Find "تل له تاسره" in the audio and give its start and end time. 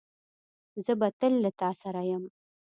1.19-2.01